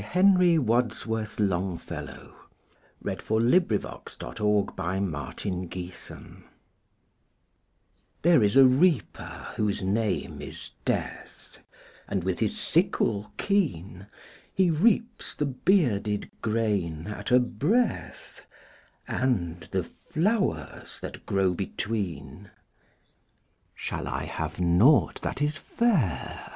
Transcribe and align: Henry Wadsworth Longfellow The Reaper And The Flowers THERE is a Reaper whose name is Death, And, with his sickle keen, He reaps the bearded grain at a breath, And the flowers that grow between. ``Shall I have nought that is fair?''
Henry 0.00 0.58
Wadsworth 0.58 1.38
Longfellow 1.38 2.34
The 3.00 3.12
Reaper 3.12 3.78
And 3.88 4.08
The 4.18 5.92
Flowers 5.92 6.30
THERE 8.22 8.42
is 8.42 8.56
a 8.56 8.64
Reaper 8.64 9.46
whose 9.54 9.84
name 9.84 10.42
is 10.42 10.72
Death, 10.84 11.60
And, 12.08 12.24
with 12.24 12.40
his 12.40 12.58
sickle 12.58 13.30
keen, 13.36 14.08
He 14.52 14.68
reaps 14.68 15.32
the 15.36 15.46
bearded 15.46 16.28
grain 16.42 17.06
at 17.06 17.30
a 17.30 17.38
breath, 17.38 18.42
And 19.06 19.60
the 19.70 19.84
flowers 19.84 20.98
that 21.02 21.24
grow 21.24 21.52
between. 21.54 22.50
``Shall 23.78 24.08
I 24.08 24.24
have 24.24 24.58
nought 24.60 25.20
that 25.22 25.40
is 25.40 25.56
fair?'' 25.56 26.52